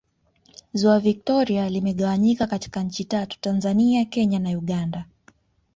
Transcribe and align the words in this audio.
Ziwa 0.73 0.99
Victoria 0.99 1.69
limegawanyika 1.69 2.47
katika 2.47 2.83
Nchi 2.83 3.05
tatu 3.05 3.37
Tanzania 3.41 4.05
Kenya 4.05 4.39
na 4.39 4.49
Uganda 4.49 5.05